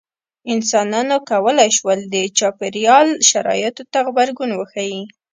انسانانو 0.53 1.15
کولی 1.29 1.69
شول 1.77 1.99
د 2.13 2.15
چاپېریال 2.37 3.07
شرایطو 3.29 3.83
ته 3.91 3.99
غبرګون 4.05 4.51
وښيي. 4.55 5.01